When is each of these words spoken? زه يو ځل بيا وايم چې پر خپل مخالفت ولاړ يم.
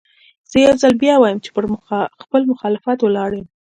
زه 0.51 0.57
يو 0.65 0.73
ځل 0.81 0.93
بيا 1.03 1.15
وايم 1.17 1.39
چې 1.45 1.49
پر 1.55 1.63
خپل 2.23 2.41
مخالفت 2.51 2.99
ولاړ 3.01 3.31
يم. 3.39 3.47